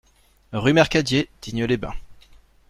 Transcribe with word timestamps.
Rue 0.51 0.73
Mercadier, 0.73 1.29
Digne-les-Bains 1.43 1.93